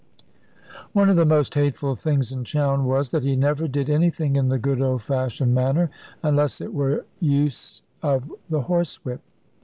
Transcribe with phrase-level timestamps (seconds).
[0.93, 4.47] One of the most hateful things in Chowne was, that he never did anything in
[4.47, 5.91] the good old fashioned manner,
[6.23, 9.21] unless it were use of the horsewhip.